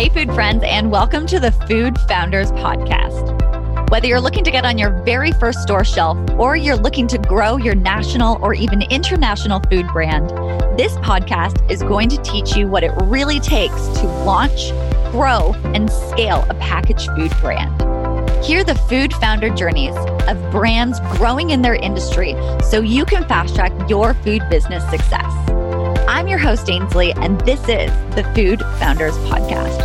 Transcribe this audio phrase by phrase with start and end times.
[0.00, 3.90] Hey, food friends, and welcome to the Food Founders Podcast.
[3.90, 7.18] Whether you're looking to get on your very first store shelf or you're looking to
[7.18, 10.30] grow your national or even international food brand,
[10.78, 14.70] this podcast is going to teach you what it really takes to launch,
[15.12, 17.70] grow, and scale a packaged food brand.
[18.42, 19.94] Hear the food founder journeys
[20.26, 25.49] of brands growing in their industry so you can fast track your food business success.
[26.20, 29.80] I'm your host, Ainsley, and this is the Food Founders Podcast.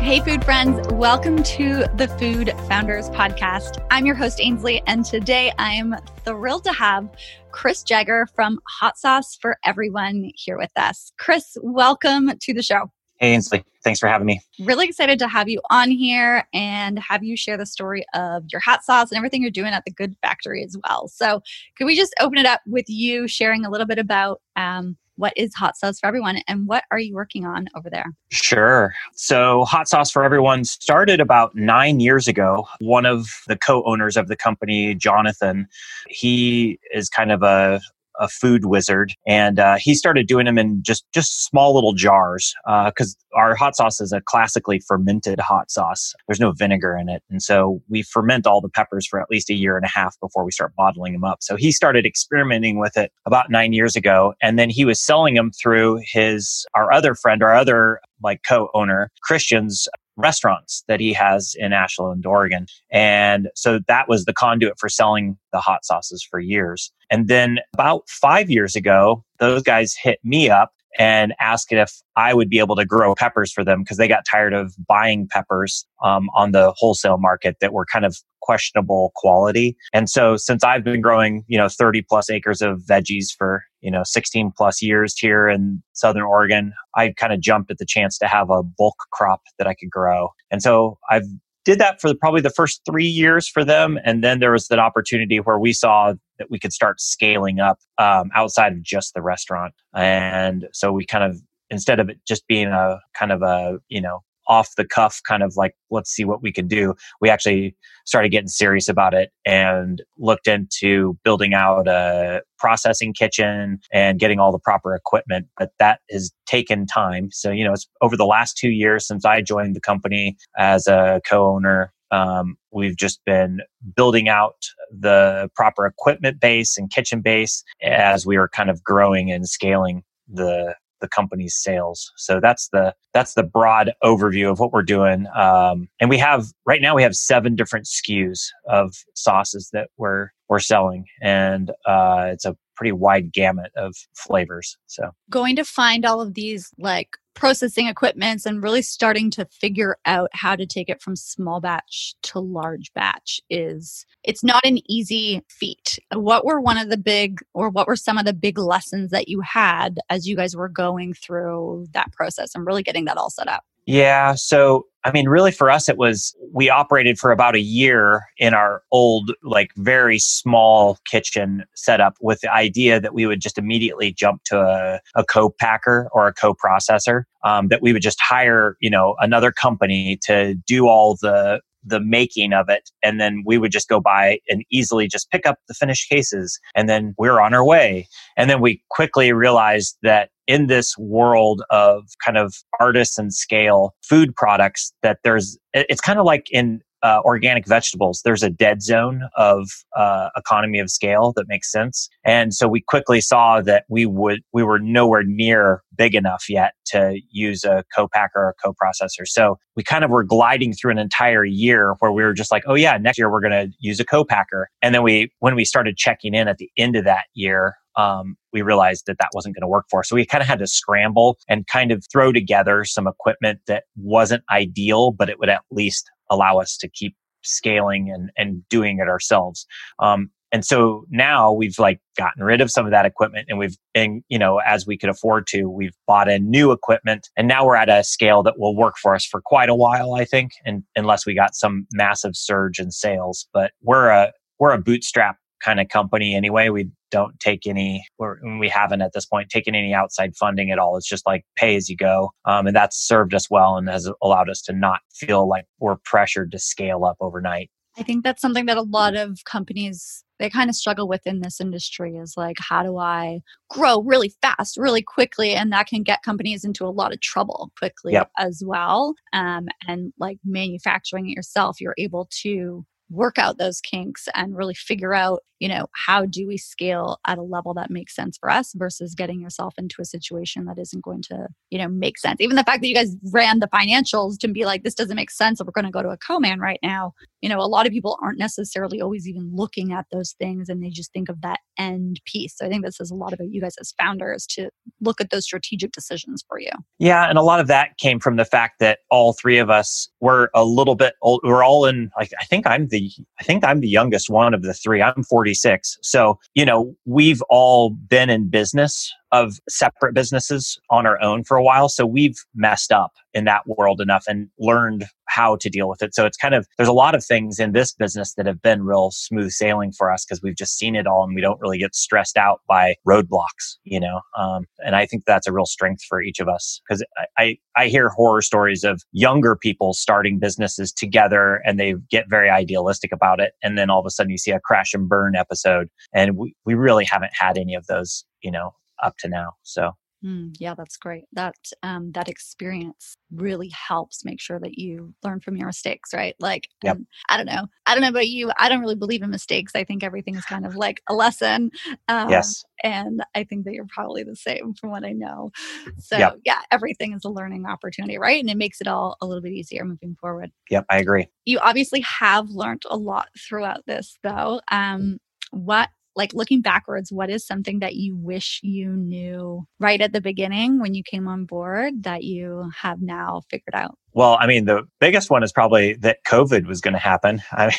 [0.00, 3.80] Hey, food friends, welcome to the Food Founders Podcast.
[3.92, 7.08] I'm your host, Ainsley, and today I'm thrilled to have
[7.52, 11.12] Chris Jagger from Hot Sauce for Everyone here with us.
[11.20, 12.90] Chris, welcome to the show.
[13.22, 13.64] Hey, Ainsley.
[13.84, 14.40] Thanks for having me.
[14.58, 18.60] Really excited to have you on here and have you share the story of your
[18.60, 21.06] hot sauce and everything you're doing at the Good Factory as well.
[21.06, 21.40] So,
[21.78, 25.32] could we just open it up with you sharing a little bit about um, what
[25.36, 28.06] is Hot Sauce for Everyone and what are you working on over there?
[28.32, 28.92] Sure.
[29.14, 32.66] So, Hot Sauce for Everyone started about nine years ago.
[32.80, 35.68] One of the co owners of the company, Jonathan,
[36.08, 37.80] he is kind of a
[38.18, 42.54] a food wizard, and uh, he started doing them in just just small little jars
[42.86, 46.14] because uh, our hot sauce is a classically fermented hot sauce.
[46.26, 49.50] There's no vinegar in it, and so we ferment all the peppers for at least
[49.50, 51.38] a year and a half before we start bottling them up.
[51.42, 55.34] So he started experimenting with it about nine years ago, and then he was selling
[55.34, 61.54] them through his our other friend, our other like co-owner Christian's restaurants that he has
[61.58, 62.66] in Ashland, Oregon.
[62.90, 66.92] And so that was the conduit for selling the hot sauces for years.
[67.10, 72.34] And then about five years ago, those guys hit me up and asked if I
[72.34, 75.86] would be able to grow peppers for them because they got tired of buying peppers
[76.04, 79.76] um, on the wholesale market that were kind of questionable quality.
[79.92, 83.90] And so since I've been growing, you know, 30 plus acres of veggies for, you
[83.90, 88.18] know, 16 plus years here in Southern Oregon, I kind of jumped at the chance
[88.18, 90.30] to have a bulk crop that I could grow.
[90.50, 91.24] And so I've
[91.64, 93.98] did that for probably the first three years for them.
[94.04, 97.78] And then there was an opportunity where we saw that we could start scaling up
[97.98, 99.74] um, outside of just the restaurant.
[99.94, 101.40] And so we kind of,
[101.70, 104.20] instead of it just being a kind of a, you know,
[104.52, 106.94] off the cuff kind of like let's see what we can do.
[107.22, 107.74] We actually
[108.04, 114.38] started getting serious about it and looked into building out a processing kitchen and getting
[114.38, 117.30] all the proper equipment but that has taken time.
[117.32, 120.86] So you know it's over the last two years since i joined the company as
[120.86, 123.60] a co-owner um, we've just been
[123.96, 124.56] building out
[124.90, 130.02] the proper equipment base and kitchen base as we are kind of growing and scaling
[130.28, 132.10] the the company's sales.
[132.16, 135.26] So that's the that's the broad overview of what we're doing.
[135.36, 140.28] Um, and we have right now we have seven different SKUs of sauces that we're
[140.48, 144.78] we're selling, and uh, it's a pretty wide gamut of flavors.
[144.86, 149.96] So going to find all of these like processing equipments and really starting to figure
[150.04, 154.78] out how to take it from small batch to large batch is it's not an
[154.90, 155.98] easy feat.
[156.12, 159.28] What were one of the big or what were some of the big lessons that
[159.28, 163.30] you had as you guys were going through that process and really getting that all
[163.30, 164.34] set up yeah.
[164.34, 168.54] So, I mean, really for us, it was we operated for about a year in
[168.54, 174.12] our old, like very small kitchen setup with the idea that we would just immediately
[174.12, 178.90] jump to a, a co-packer or a co-processor, um, that we would just hire, you
[178.90, 183.72] know, another company to do all the the making of it and then we would
[183.72, 187.52] just go by and easily just pick up the finished cases and then we're on
[187.52, 188.06] our way
[188.36, 194.34] and then we quickly realized that in this world of kind of artisan scale food
[194.34, 199.22] products that there's it's kind of like in uh, organic vegetables, there's a dead zone
[199.36, 202.08] of uh, economy of scale that makes sense.
[202.24, 206.74] And so we quickly saw that we would we were nowhere near big enough yet
[206.86, 209.26] to use a co-packer or co-processor.
[209.26, 212.62] So we kind of were gliding through an entire year where we were just like,
[212.66, 214.68] oh yeah, next year we're going to use a co-packer.
[214.80, 218.36] And then we when we started checking in at the end of that year, um,
[218.52, 220.08] we realized that that wasn't going to work for us.
[220.08, 223.84] So we kind of had to scramble and kind of throw together some equipment that
[223.96, 228.98] wasn't ideal, but it would at least allow us to keep scaling and, and doing
[228.98, 229.66] it ourselves.
[229.98, 233.76] Um, and so now we've like gotten rid of some of that equipment and we've
[233.94, 237.64] and you know as we could afford to we've bought in new equipment and now
[237.64, 240.52] we're at a scale that will work for us for quite a while i think
[240.64, 245.36] and unless we got some massive surge in sales but we're a we're a bootstrap
[245.62, 246.68] kind of company anyway.
[246.68, 250.78] We don't take any, or we haven't at this point taken any outside funding at
[250.78, 250.96] all.
[250.96, 252.32] It's just like pay as you go.
[252.44, 255.96] Um, and that's served us well and has allowed us to not feel like we're
[256.04, 257.70] pressured to scale up overnight.
[257.98, 261.40] I think that's something that a lot of companies they kind of struggle with in
[261.40, 266.02] this industry is like how do I grow really fast, really quickly, and that can
[266.02, 268.30] get companies into a lot of trouble quickly Yep.
[268.38, 269.14] as well.
[269.32, 274.74] Um, and like manufacturing it yourself, you're able to work out those kinks and really
[274.74, 278.50] figure out you know how do we scale at a level that makes sense for
[278.50, 282.40] us versus getting yourself into a situation that isn't going to you know make sense.
[282.40, 285.30] Even the fact that you guys ran the financials to be like this doesn't make
[285.30, 285.60] sense.
[285.62, 287.12] We're going to go to a co-man right now
[287.42, 290.82] you know a lot of people aren't necessarily always even looking at those things and
[290.82, 293.50] they just think of that end piece so i think this says a lot about
[293.50, 297.42] you guys as founders to look at those strategic decisions for you Yeah, and a
[297.42, 300.94] lot of that came from the fact that all three of us were a little
[300.94, 301.40] bit old.
[301.44, 303.10] We're all in like I think I'm the
[303.40, 305.02] I think I'm the youngest one of the three.
[305.02, 305.98] I'm 46.
[306.02, 311.56] So, you know, we've all been in business of separate businesses on our own for
[311.56, 311.88] a while.
[311.88, 316.14] So we've messed up in that world enough and learned how to deal with it.
[316.14, 318.84] So it's kind of there's a lot of things in this business that have been
[318.84, 321.78] real smooth sailing for us because we've just seen it all and we don't really
[321.78, 324.20] get stressed out by roadblocks, you know.
[324.36, 327.56] Um, and I think that's a real strength for each of us because I, I
[327.74, 333.12] I hear horror stories of younger people starting businesses together and they get very idealistic
[333.12, 335.88] about it, and then all of a sudden you see a crash and burn episode,
[336.12, 339.52] and we we really haven't had any of those, you know, up to now.
[339.62, 339.92] So
[340.24, 341.24] Mm, yeah, that's great.
[341.32, 346.36] That um, that experience really helps make sure that you learn from your mistakes, right?
[346.38, 346.98] Like, Yep.
[347.28, 348.52] I don't know, I don't know about you.
[348.56, 349.72] I don't really believe in mistakes.
[349.74, 351.72] I think everything is kind of like a lesson.
[352.06, 355.50] Um, yes, and I think that you're probably the same from what I know.
[355.98, 356.38] So Yep.
[356.44, 358.40] yeah, everything is a learning opportunity, right?
[358.40, 360.52] And it makes it all a little bit easier moving forward.
[360.70, 361.28] yep, I agree.
[361.44, 364.60] You obviously have learned a lot throughout this, though.
[364.70, 365.18] Um,
[365.50, 370.20] what like looking backwards, what is something that you wish you knew right at the
[370.20, 373.96] beginning when you came on board that you have now figured out?
[374.14, 377.42] Well, I mean, the biggest one is probably that COVID was going to happen.
[377.52, 377.70] I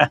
[0.00, 0.10] mean,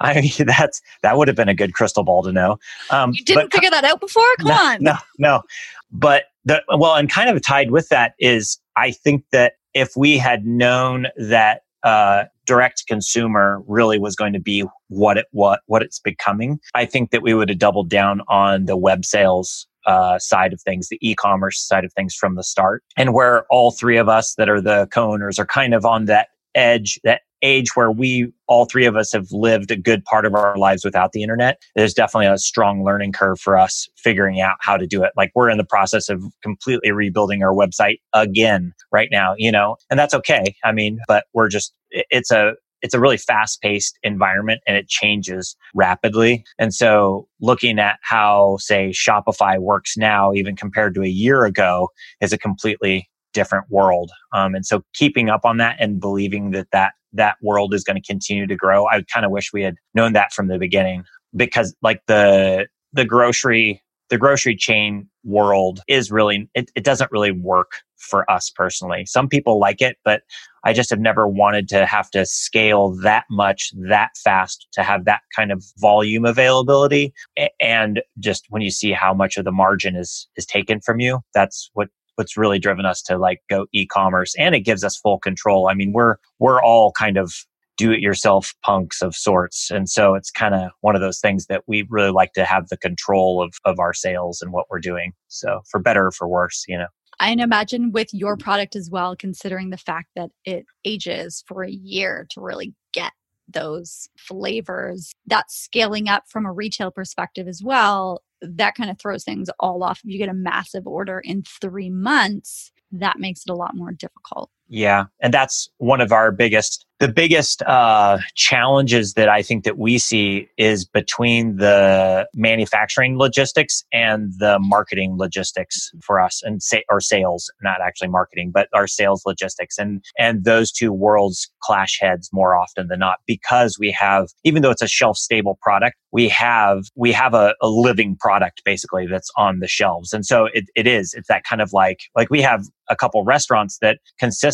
[0.00, 2.58] I mean, that's that would have been a good crystal ball to know.
[2.90, 4.24] Um, You didn't but- figure that out before?
[4.38, 4.82] Come no, on.
[4.82, 5.42] No, no.
[5.90, 10.18] But the well, and kind of tied with that is I think that if we
[10.18, 15.82] had known that uh, direct consumer really was going to be what it what what
[15.82, 20.18] it's becoming, I think that we would have doubled down on the web sales uh,
[20.18, 23.98] side of things, the e-commerce side of things from the start, and where all three
[23.98, 27.92] of us that are the co-owners are kind of on that edge, that age where
[27.92, 31.22] we all three of us have lived a good part of our lives without the
[31.22, 35.12] internet there's definitely a strong learning curve for us figuring out how to do it.
[35.16, 39.76] Like we're in the process of completely rebuilding our website again right now you know?
[39.90, 42.54] And that's okay i mean but we're just it's a
[42.84, 46.44] it's a really fast paced environment and it changes rapidly.
[46.58, 51.88] And so looking at how, say, Shopify works now, even compared to a year ago,
[52.20, 54.12] is a completely different world.
[54.34, 58.00] Um, and so keeping up on that and believing that that, that world is going
[58.00, 61.04] to continue to grow, I kind of wish we had known that from the beginning
[61.34, 67.32] because like the, the grocery, the grocery chain world is really, it, it doesn't really
[67.32, 69.06] work for us personally.
[69.06, 70.20] Some people like it, but
[70.64, 75.04] I just have never wanted to have to scale that much that fast to have
[75.04, 77.12] that kind of volume availability.
[77.60, 81.20] And just when you see how much of the margin is is taken from you,
[81.34, 85.18] that's what what's really driven us to like go e-commerce and it gives us full
[85.18, 85.68] control.
[85.68, 87.32] I mean, we're we're all kind of
[87.76, 89.70] do it yourself punks of sorts.
[89.70, 92.68] And so it's kind of one of those things that we really like to have
[92.68, 95.12] the control of of our sales and what we're doing.
[95.28, 96.86] So for better or for worse, you know.
[97.30, 101.70] And imagine with your product as well, considering the fact that it ages for a
[101.70, 103.12] year to really get
[103.48, 108.22] those flavors, that scaling up from a retail perspective as well.
[108.40, 110.00] That kind of throws things all off.
[110.04, 113.92] If you get a massive order in three months, that makes it a lot more
[113.92, 114.50] difficult.
[114.68, 119.76] Yeah, and that's one of our biggest the biggest uh, challenges that I think that
[119.76, 126.84] we see is between the manufacturing logistics and the marketing logistics for us, and say
[126.88, 131.98] or sales, not actually marketing, but our sales logistics, and and those two worlds clash
[132.00, 135.96] heads more often than not because we have even though it's a shelf stable product,
[136.12, 140.46] we have we have a, a living product basically that's on the shelves, and so
[140.54, 143.98] it, it is it's that kind of like like we have a couple restaurants that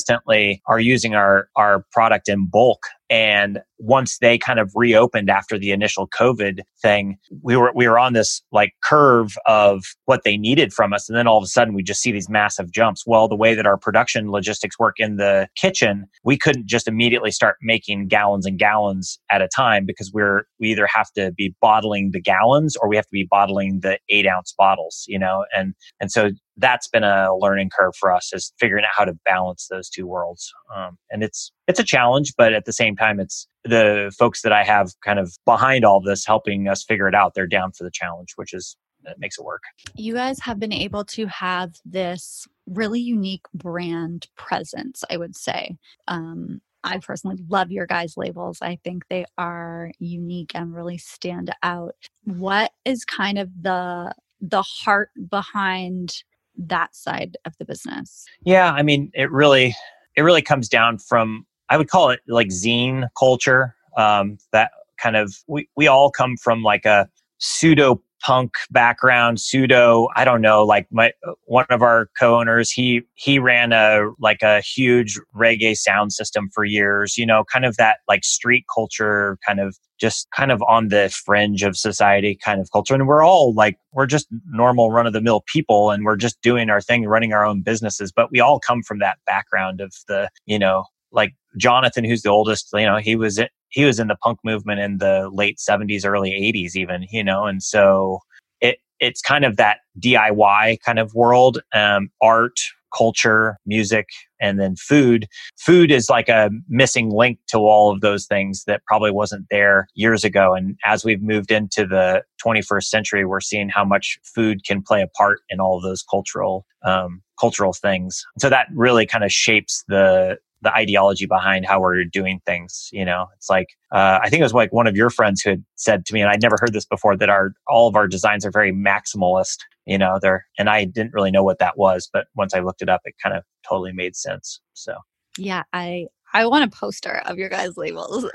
[0.01, 5.59] consistently are using our our product in bulk and once they kind of reopened after
[5.59, 10.37] the initial covid thing we were we were on this like curve of what they
[10.37, 11.09] needed from us.
[11.09, 13.05] And then all of a sudden we just see these massive jumps.
[13.07, 17.31] Well the way that our production logistics work in the kitchen we couldn't just immediately
[17.31, 21.55] start making gallons and gallons at a time because we're we either have to be
[21.61, 25.45] bottling the gallons or we have to be bottling the 8 ounce bottles you know?
[25.57, 29.15] And and so that's been a learning curve for us is figuring out how to
[29.25, 30.53] balance those two worlds.
[30.77, 34.53] Um, and it's it's a challenge, but at the same time, it's the folks that
[34.53, 37.35] I have kind of behind all this helping us figure it out.
[37.35, 39.63] They're down for the challenge, which is that makes it work.
[39.95, 45.77] You guys have been able to have this really unique brand presence, I would say.
[46.07, 48.59] Um, I personally love your guys' labels.
[48.61, 51.95] I think they are unique and really stand out.
[52.25, 56.23] What is kind of the the heart behind
[56.57, 58.27] that side of the business?
[58.45, 59.75] Yeah, I mean, it really
[60.17, 63.75] it really comes down from I would call it like zine culture.
[63.97, 67.09] Um, that kind of we we all come from like a
[67.39, 71.11] pseudo punk background pseudo i don't know like my
[71.47, 76.63] one of our co-owners he he ran a like a huge reggae sound system for
[76.63, 80.89] years you know kind of that like street culture kind of just kind of on
[80.89, 85.07] the fringe of society kind of culture and we're all like we're just normal run
[85.07, 88.31] of the mill people and we're just doing our thing running our own businesses but
[88.31, 92.69] we all come from that background of the you know like Jonathan, who's the oldest,
[92.73, 93.41] you know, he was
[93.71, 97.47] he was in the punk movement in the late 70s early 80s even you know
[97.47, 98.19] and so
[98.61, 102.59] it it's kind of that diy kind of world um, art
[102.97, 104.09] culture music
[104.41, 105.29] and then food.
[105.59, 109.87] Food is like a missing link to all of those things that probably wasn't there
[109.95, 110.55] years ago.
[110.55, 115.03] And as we've moved into the 21st century we're seeing how much food can play
[115.03, 118.25] a part in all of those cultural um, cultural things.
[118.39, 122.89] So that really kind of shapes the the ideology behind how we're doing things.
[122.93, 125.51] You know, it's like uh, I think it was like one of your friends who
[125.51, 128.09] had said to me, and I'd never heard this before, that our all of our
[128.09, 129.59] designs are very maximalist.
[129.87, 132.83] You know, they're and I didn't really know what that was, but once I looked
[132.83, 134.61] it up, it kind of totally made sense.
[134.75, 134.95] So
[135.39, 138.27] yeah, I I want a poster of your guys' labels.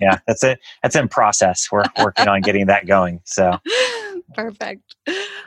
[0.00, 0.58] yeah, that's it.
[0.82, 1.68] That's in process.
[1.70, 3.20] We're working on getting that going.
[3.24, 3.58] So
[4.34, 4.94] perfect.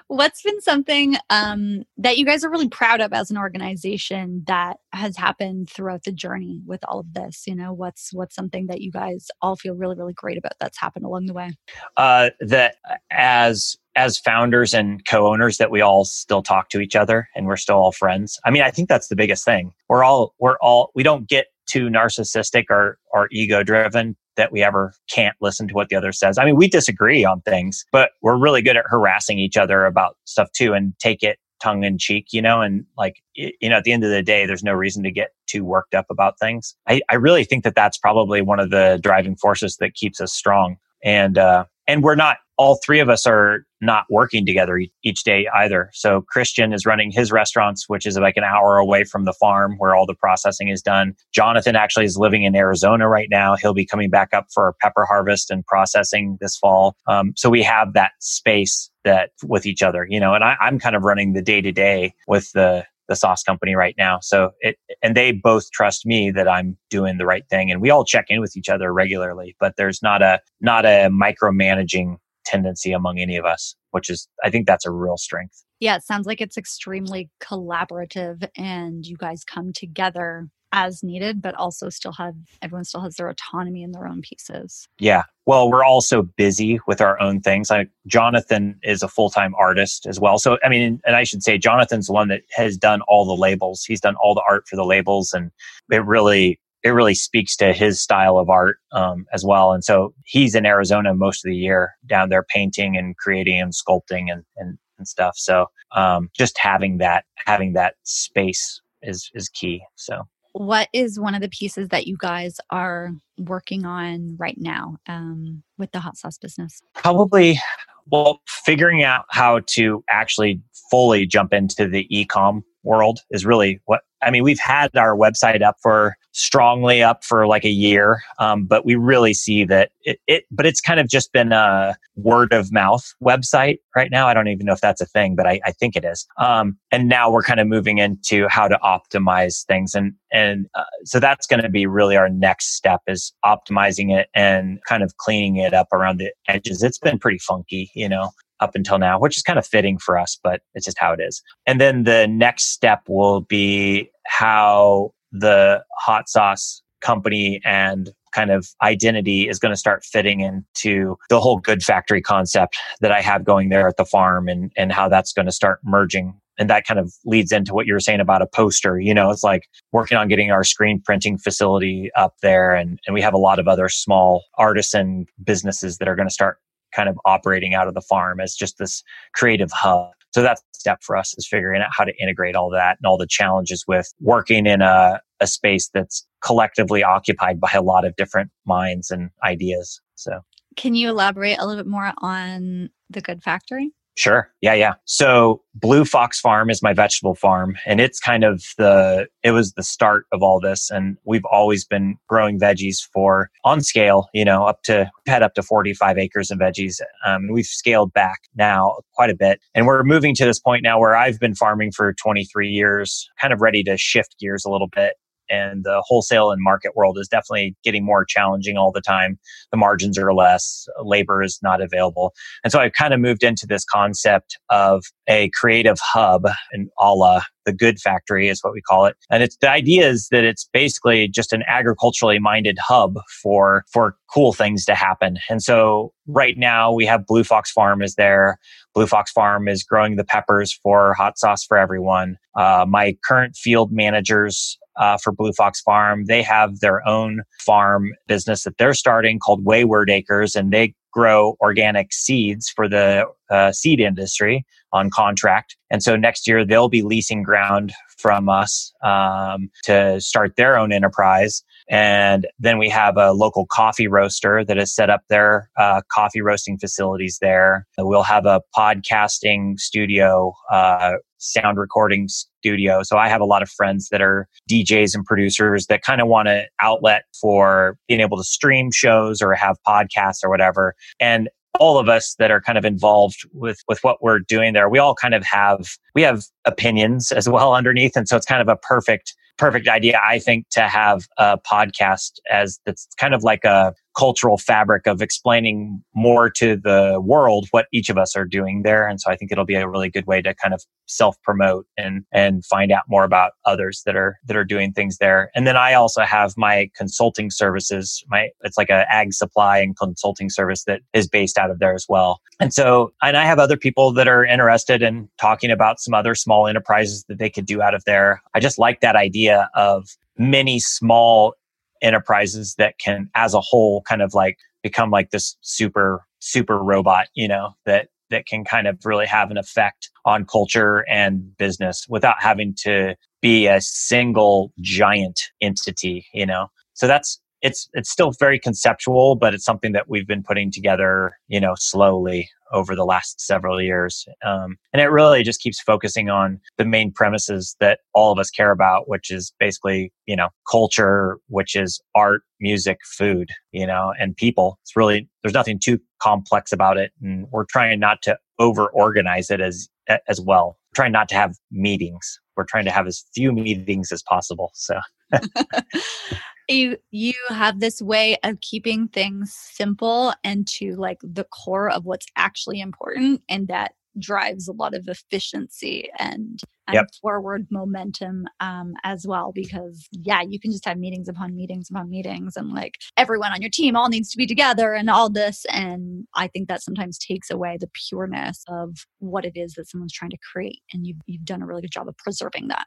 [0.07, 4.77] What's been something um, that you guys are really proud of as an organization that
[4.93, 7.43] has happened throughout the journey with all of this?
[7.47, 10.79] You know, what's what's something that you guys all feel really really great about that's
[10.79, 11.51] happened along the way?
[11.97, 12.75] Uh, that
[13.11, 17.57] as as founders and co-owners that we all still talk to each other and we're
[17.57, 18.39] still all friends.
[18.43, 19.73] I mean, I think that's the biggest thing.
[19.87, 24.63] We're all we're all we don't get too narcissistic or or ego driven that we
[24.63, 26.37] ever can't listen to what the other says.
[26.37, 30.17] I mean, we disagree on things, but we're really good at harassing each other about
[30.25, 33.85] stuff too and take it tongue in cheek, you know, and like, you know, at
[33.85, 36.75] the end of the day, there's no reason to get too worked up about things.
[36.89, 40.33] I, I really think that that's probably one of the driving forces that keeps us
[40.33, 40.75] strong.
[41.03, 45.47] And, uh, and we're not all three of us are not working together each day
[45.55, 45.89] either.
[45.93, 49.75] So Christian is running his restaurants, which is like an hour away from the farm
[49.77, 51.15] where all the processing is done.
[51.33, 53.55] Jonathan actually is living in Arizona right now.
[53.55, 56.95] He'll be coming back up for pepper harvest and processing this fall.
[57.07, 60.79] Um, so we have that space that with each other, you know, and I, I'm
[60.79, 64.19] kind of running the day to day with the the sauce company right now.
[64.21, 67.71] So it, and they both trust me that I'm doing the right thing.
[67.71, 71.09] And we all check in with each other regularly, but there's not a, not a
[71.09, 75.63] micromanaging tendency among any of us, which is, I think that's a real strength.
[75.79, 75.95] Yeah.
[75.95, 81.87] It sounds like it's extremely collaborative and you guys come together as needed, but also
[81.89, 84.89] still have everyone still has their autonomy in their own pieces.
[84.99, 85.23] Yeah.
[85.45, 87.69] Well, we're all so busy with our own things.
[87.69, 90.39] Like Jonathan is a full time artist as well.
[90.39, 93.39] So, I mean, and I should say, Jonathan's the one that has done all the
[93.39, 93.85] labels.
[93.85, 95.51] He's done all the art for the labels, and
[95.91, 99.71] it really it really speaks to his style of art um, as well.
[99.71, 103.73] And so he's in Arizona most of the year down there painting and creating and
[103.73, 105.37] sculpting and and, and stuff.
[105.37, 109.83] So um, just having that having that space is is key.
[109.95, 114.97] So what is one of the pieces that you guys are working on right now
[115.07, 116.81] um, with the hot sauce business?
[116.93, 117.59] Probably,
[118.07, 124.01] well, figuring out how to actually fully jump into the e-com world is really what
[124.21, 124.43] I mean.
[124.43, 128.21] We've had our website up for strongly up for like a year.
[128.39, 131.95] Um, but we really see that it, it, but it's kind of just been a
[132.15, 134.27] word of mouth website right now.
[134.27, 136.25] I don't even know if that's a thing, but I, I think it is.
[136.37, 139.93] Um, and now we're kind of moving into how to optimize things.
[139.93, 144.27] And, and uh, so that's going to be really our next step is optimizing it
[144.33, 146.81] and kind of cleaning it up around the edges.
[146.81, 148.31] It's been pretty funky, you know,
[148.63, 151.19] up until now, which is kind of fitting for us, but it's just how it
[151.21, 151.43] is.
[151.67, 158.67] And then the next step will be how the hot sauce company and kind of
[158.81, 163.43] identity is going to start fitting into the whole good factory concept that I have
[163.43, 166.39] going there at the farm and, and how that's going to start merging.
[166.57, 168.99] And that kind of leads into what you were saying about a poster.
[168.99, 172.75] You know, it's like working on getting our screen printing facility up there.
[172.75, 176.33] And, and we have a lot of other small artisan businesses that are going to
[176.33, 176.57] start
[176.95, 180.79] kind of operating out of the farm as just this creative hub So that's the
[180.79, 183.85] step for us is figuring out how to integrate all that and all the challenges
[183.87, 189.11] with working in a, a space that's collectively occupied by a lot of different minds
[189.11, 190.01] and ideas.
[190.15, 190.39] So
[190.75, 193.91] can you elaborate a little bit more on the good factory?
[194.15, 194.51] Sure.
[194.61, 194.93] Yeah, yeah.
[195.05, 199.73] So Blue Fox Farm is my vegetable farm and it's kind of the it was
[199.73, 204.45] the start of all this and we've always been growing veggies for on scale, you
[204.45, 207.01] know, up to had up to 45 acres of veggies.
[207.25, 210.99] Um, we've scaled back now quite a bit and we're moving to this point now
[210.99, 214.89] where I've been farming for 23 years, kind of ready to shift gears a little
[214.89, 215.15] bit
[215.53, 219.37] and the wholesale and market world is definitely getting more challenging all the time.
[219.71, 222.33] The margins are less, labor is not available.
[222.63, 227.13] And so I've kind of moved into this concept of a creative hub and a
[227.13, 229.15] la the good factory is what we call it.
[229.29, 234.17] And it's the idea is that it's basically just an agriculturally minded hub for for
[234.33, 235.37] cool things to happen.
[235.49, 238.57] And so right now we have Blue Fox Farm is there.
[238.93, 242.37] Blue Fox Farm is growing the peppers for hot sauce for everyone.
[242.55, 246.25] Uh, my current field managers uh, for Blue Fox Farm.
[246.25, 251.55] They have their own farm business that they're starting called Wayward Acres, and they grow
[251.61, 255.75] organic seeds for the uh, seed industry on contract.
[255.91, 260.93] And so next year they'll be leasing ground from us um, to start their own
[260.93, 261.63] enterprise.
[261.89, 266.41] And then we have a local coffee roaster that has set up their uh, coffee
[266.41, 267.85] roasting facilities there.
[267.97, 273.03] We'll have a podcasting studio, uh, sound recording studio.
[273.03, 276.27] So I have a lot of friends that are DJs and producers that kind of
[276.27, 280.95] want an outlet for being able to stream shows or have podcasts or whatever.
[281.19, 281.49] And
[281.79, 284.89] all of us that are kind of involved with with what we're doing there.
[284.89, 288.61] We all kind of have we have opinions as well underneath and so it's kind
[288.61, 293.43] of a perfect perfect idea, I think, to have a podcast as that's kind of
[293.43, 298.45] like a cultural fabric of explaining more to the world what each of us are
[298.45, 299.07] doing there.
[299.07, 301.87] And so I think it'll be a really good way to kind of self promote
[301.97, 305.49] and, and find out more about others that are, that are doing things there.
[305.55, 308.23] And then I also have my consulting services.
[308.27, 311.95] My, it's like a ag supply and consulting service that is based out of there
[311.95, 312.39] as well.
[312.59, 316.35] And so, and I have other people that are interested in talking about some other
[316.35, 318.41] small enterprises that they could do out of there.
[318.53, 321.53] I just like that idea of many small
[322.01, 327.27] enterprises that can as a whole kind of like become like this super super robot
[327.33, 332.05] you know that that can kind of really have an effect on culture and business
[332.09, 338.31] without having to be a single giant entity you know so that's it's it's still
[338.39, 343.05] very conceptual but it's something that we've been putting together you know slowly over the
[343.05, 344.25] last several years.
[344.43, 348.49] Um, and it really just keeps focusing on the main premises that all of us
[348.49, 354.11] care about, which is basically, you know, culture, which is art, music, food, you know,
[354.19, 354.79] and people.
[354.81, 357.11] It's really, there's nothing too complex about it.
[357.21, 359.87] And we're trying not to over organize it as,
[360.27, 360.77] as well.
[360.91, 362.39] We're trying not to have meetings.
[362.57, 364.71] We're trying to have as few meetings as possible.
[364.73, 364.99] So.
[366.73, 372.05] you you have this way of keeping things simple and to like the core of
[372.05, 377.07] what's actually important and that drives a lot of efficiency and, and yep.
[377.21, 382.09] forward momentum um, as well because yeah you can just have meetings upon meetings upon
[382.09, 385.65] meetings and like everyone on your team all needs to be together and all this
[385.71, 390.13] and i think that sometimes takes away the pureness of what it is that someone's
[390.13, 392.85] trying to create and you've, you've done a really good job of preserving that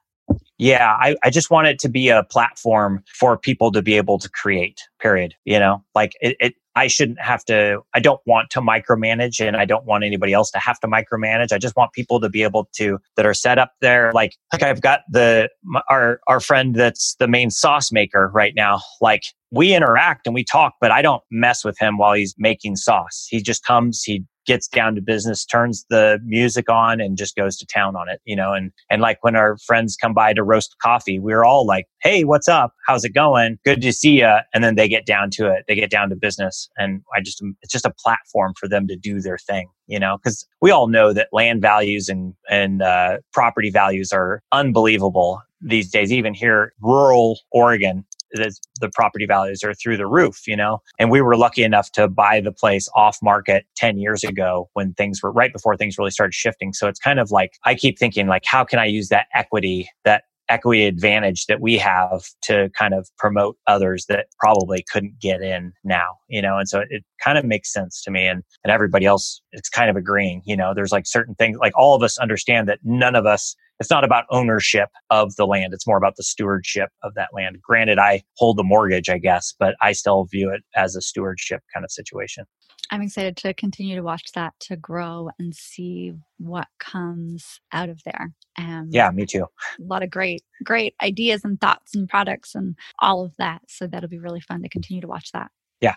[0.59, 4.19] yeah, I, I just want it to be a platform for people to be able
[4.19, 5.35] to create, period.
[5.45, 9.57] You know, like it, it I shouldn't have to, I don't want to micromanage and
[9.57, 11.51] I don't want anybody else to have to micromanage.
[11.51, 14.13] I just want people to be able to, that are set up there.
[14.13, 15.49] Like, like I've got the,
[15.89, 18.83] our, our friend that's the main sauce maker right now.
[19.01, 22.77] Like we interact and we talk, but I don't mess with him while he's making
[22.77, 23.27] sauce.
[23.27, 27.57] He just comes, he gets down to business, turns the music on and just goes
[27.59, 30.43] to town on it, you know, and, and like when our friends come by to
[30.43, 32.73] roast coffee, we're all like, Hey, what's up?
[32.87, 33.59] How's it going?
[33.65, 34.37] Good to see you.
[34.55, 35.65] And then they get down to it.
[35.67, 36.69] They get down to business.
[36.77, 40.19] And I just, it's just a platform for them to do their thing, you know,
[40.19, 45.91] cause we all know that land values and, and, uh, property values are unbelievable these
[45.91, 50.79] days, even here, rural Oregon, the, the property values are through the roof, you know?
[50.99, 54.95] And we were lucky enough to buy the place off market 10 years ago when
[54.95, 56.73] things were right before things really started shifting.
[56.73, 59.89] So it's kind of like, I keep thinking like, how can I use that equity,
[60.05, 65.43] that equity advantage that we have to kind of promote others that probably couldn't get
[65.43, 66.59] in now, you know?
[66.59, 69.69] And so it, it kind of makes sense to me and, and everybody else, it's
[69.69, 72.79] kind of agreeing, you know, there's like certain things, like all of us understand that
[72.85, 75.73] none of us it's not about ownership of the land.
[75.73, 77.59] It's more about the stewardship of that land.
[77.63, 81.63] Granted, I hold the mortgage, I guess, but I still view it as a stewardship
[81.75, 82.45] kind of situation.
[82.91, 88.01] I'm excited to continue to watch that to grow and see what comes out of
[88.05, 88.33] there.
[88.57, 89.47] Um, yeah, me too.
[89.81, 93.63] A lot of great, great ideas and thoughts and products and all of that.
[93.69, 95.51] So that'll be really fun to continue to watch that.
[95.81, 95.97] Yeah.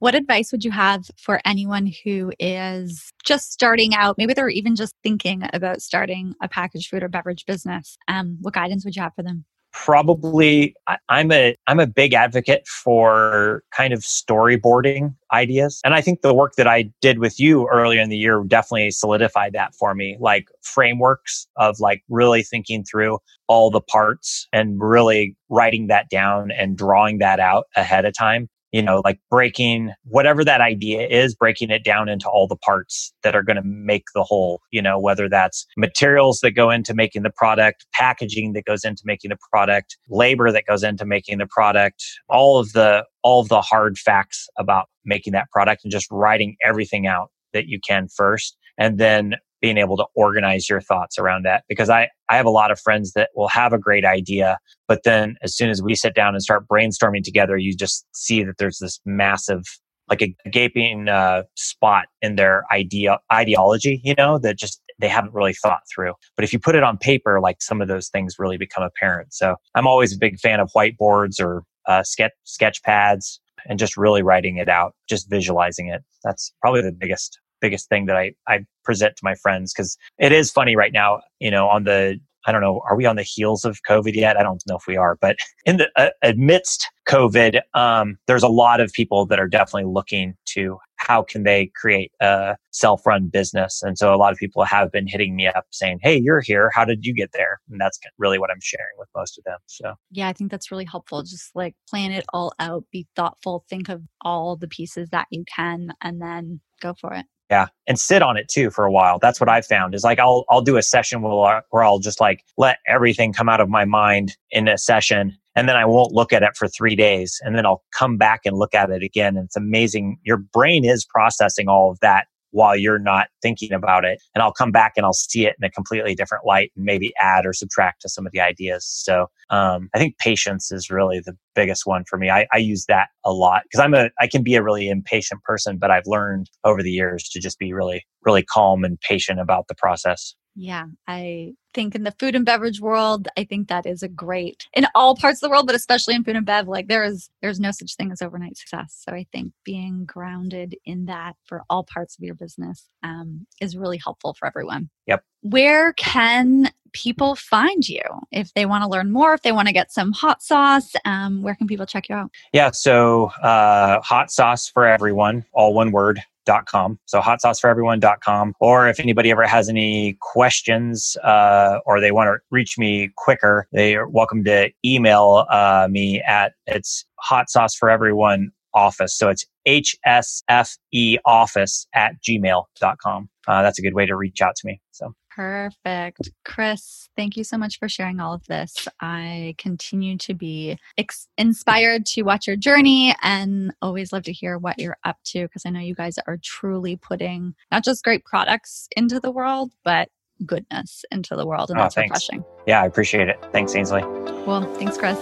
[0.00, 4.16] What advice would you have for anyone who is just starting out?
[4.16, 7.98] Maybe they're even just thinking about starting a packaged food or beverage business.
[8.06, 9.44] Um, what guidance would you have for them?
[9.72, 10.74] probably
[11.08, 16.32] i'm a i'm a big advocate for kind of storyboarding ideas and i think the
[16.32, 20.16] work that i did with you earlier in the year definitely solidified that for me
[20.20, 26.50] like frameworks of like really thinking through all the parts and really writing that down
[26.50, 31.34] and drawing that out ahead of time you know, like breaking whatever that idea is,
[31.34, 34.82] breaking it down into all the parts that are going to make the whole, you
[34.82, 39.30] know, whether that's materials that go into making the product, packaging that goes into making
[39.30, 43.62] the product, labor that goes into making the product, all of the, all of the
[43.62, 48.56] hard facts about making that product and just writing everything out that you can first.
[48.76, 52.50] And then being able to organize your thoughts around that because I, I have a
[52.50, 55.94] lot of friends that will have a great idea, but then as soon as we
[55.94, 59.62] sit down and start brainstorming together, you just see that there's this massive,
[60.08, 65.34] like a gaping uh, spot in their idea ideology, you know, that just they haven't
[65.34, 66.12] really thought through.
[66.36, 69.32] But if you put it on paper, like some of those things really become apparent.
[69.32, 73.96] So I'm always a big fan of whiteboards or uh, sketch sketch pads and just
[73.96, 76.02] really writing it out, just visualizing it.
[76.24, 80.32] That's probably the biggest biggest thing that I, I present to my friends because it
[80.32, 83.22] is funny right now, you know, on the, I don't know, are we on the
[83.22, 84.38] heels of COVID yet?
[84.38, 88.48] I don't know if we are, but in the uh, amidst COVID, um, there's a
[88.48, 93.82] lot of people that are definitely looking to how can they create a self-run business.
[93.82, 96.70] And so a lot of people have been hitting me up saying, Hey, you're here.
[96.74, 97.60] How did you get there?
[97.70, 99.58] And that's really what I'm sharing with most of them.
[99.66, 101.22] So yeah, I think that's really helpful.
[101.22, 105.44] Just like plan it all out, be thoughtful, think of all the pieces that you
[105.54, 107.26] can, and then go for it.
[107.50, 109.18] Yeah, and sit on it too for a while.
[109.18, 109.94] That's what I found.
[109.94, 113.48] Is like I'll I'll do a session where where I'll just like let everything come
[113.48, 116.68] out of my mind in a session, and then I won't look at it for
[116.68, 119.36] three days, and then I'll come back and look at it again.
[119.36, 120.18] And it's amazing.
[120.24, 124.20] Your brain is processing all of that while you're not thinking about it.
[124.34, 127.12] And I'll come back and I'll see it in a completely different light and maybe
[127.20, 128.86] add or subtract to some of the ideas.
[128.86, 132.30] So um, I think patience is really the biggest one for me.
[132.30, 135.42] I, I use that a lot because I'm a I can be a really impatient
[135.42, 139.40] person, but I've learned over the years to just be really really calm and patient
[139.40, 140.34] about the process.
[140.54, 144.66] Yeah, I think in the food and beverage world, I think that is a great
[144.72, 147.30] in all parts of the world, but especially in food and bev, like there is
[147.42, 149.04] there's no such thing as overnight success.
[149.06, 153.76] So I think being grounded in that for all parts of your business um, is
[153.76, 154.90] really helpful for everyone.
[155.06, 155.22] Yep.
[155.42, 159.34] Where can people find you if they want to learn more?
[159.34, 162.30] If they want to get some hot sauce, um, where can people check you out?
[162.52, 166.20] Yeah, so uh, hot sauce for everyone, all one word
[166.66, 166.98] com.
[167.06, 168.54] So hotsauceforeveryone.com.
[168.60, 173.68] Or if anybody ever has any questions uh, or they want to reach me quicker,
[173.72, 179.16] they are welcome to email uh, me at it's hot sauce for everyone office.
[179.16, 183.28] So it's HSFE office at gmail.com.
[183.46, 184.80] Uh, that's a good way to reach out to me.
[184.92, 186.30] So Perfect.
[186.44, 188.88] Chris, thank you so much for sharing all of this.
[189.00, 194.58] I continue to be ex- inspired to watch your journey and always love to hear
[194.58, 198.24] what you're up to because I know you guys are truly putting not just great
[198.24, 200.08] products into the world, but
[200.44, 201.70] goodness into the world.
[201.70, 202.28] And oh, that's thanks.
[202.28, 202.44] refreshing.
[202.66, 203.38] Yeah, I appreciate it.
[203.52, 204.02] Thanks, Ainsley.
[204.02, 205.16] Well, thanks, Chris.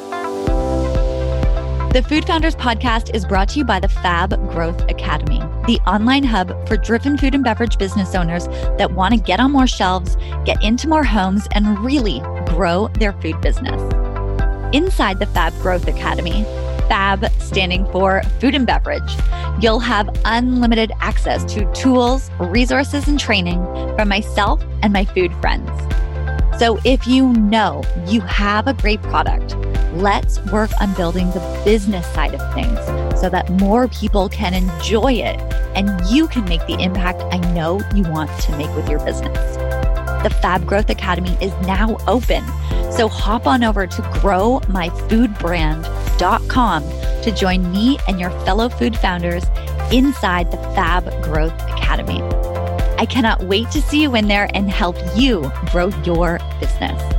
[1.97, 6.25] The Food Founders podcast is brought to you by the Fab Growth Academy, the online
[6.25, 10.15] hub for driven food and beverage business owners that want to get on more shelves,
[10.45, 13.81] get into more homes, and really grow their food business.
[14.75, 16.45] Inside the Fab Growth Academy,
[16.87, 19.17] FAB standing for food and beverage,
[19.63, 23.65] you'll have unlimited access to tools, resources, and training
[23.97, 25.71] from myself and my food friends.
[26.59, 29.57] So if you know you have a great product,
[30.01, 32.79] let's work on building the business side of things
[33.21, 35.41] so that more people can enjoy it
[35.75, 39.57] and you can make the impact I know you want to make with your business.
[40.23, 42.45] The Fab Growth Academy is now open.
[42.91, 46.83] So hop on over to growmyfoodbrand.com
[47.23, 49.45] to join me and your fellow food founders
[49.93, 52.21] inside the Fab Growth Academy.
[52.99, 57.16] I cannot wait to see you in there and help you grow your business.